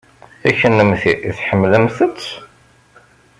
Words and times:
I 0.49 0.51
kennemti, 0.59 1.13
tḥemmlemt-t? 1.37 2.21